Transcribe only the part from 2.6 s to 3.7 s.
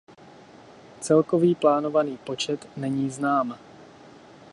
není znám.